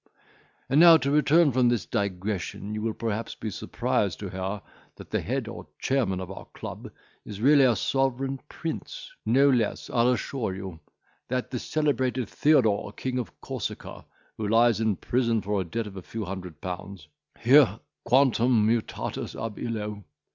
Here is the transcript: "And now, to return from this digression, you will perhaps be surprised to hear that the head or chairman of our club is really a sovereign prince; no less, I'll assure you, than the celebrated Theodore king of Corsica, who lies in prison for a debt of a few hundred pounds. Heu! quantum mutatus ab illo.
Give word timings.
"And 0.67 0.79
now, 0.79 0.97
to 0.97 1.11
return 1.11 1.51
from 1.51 1.69
this 1.69 1.85
digression, 1.85 2.73
you 2.73 2.81
will 2.81 2.95
perhaps 2.95 3.35
be 3.35 3.51
surprised 3.51 4.17
to 4.21 4.29
hear 4.29 4.63
that 4.95 5.11
the 5.11 5.21
head 5.21 5.47
or 5.47 5.67
chairman 5.77 6.19
of 6.19 6.31
our 6.31 6.45
club 6.55 6.89
is 7.23 7.39
really 7.39 7.65
a 7.65 7.75
sovereign 7.75 8.39
prince; 8.49 9.11
no 9.27 9.47
less, 9.51 9.91
I'll 9.91 10.11
assure 10.11 10.55
you, 10.55 10.79
than 11.27 11.45
the 11.51 11.59
celebrated 11.59 12.27
Theodore 12.29 12.91
king 12.93 13.19
of 13.19 13.39
Corsica, 13.41 14.03
who 14.37 14.47
lies 14.47 14.81
in 14.81 14.95
prison 14.95 15.39
for 15.39 15.61
a 15.61 15.65
debt 15.65 15.85
of 15.85 15.95
a 15.97 16.01
few 16.01 16.25
hundred 16.25 16.61
pounds. 16.61 17.07
Heu! 17.37 17.67
quantum 18.03 18.65
mutatus 18.65 19.35
ab 19.35 19.59
illo. 19.59 20.03